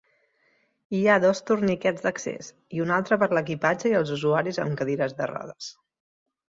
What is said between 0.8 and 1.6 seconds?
Hi ha dos